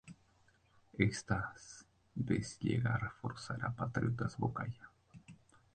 [0.97, 4.89] Estas vez llega a reforzar a Patriotas Boyacá.